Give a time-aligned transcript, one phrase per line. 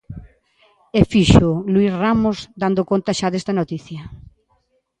[0.99, 4.01] E fíxoo, Luís Ramos, dando conta xa desta noticia...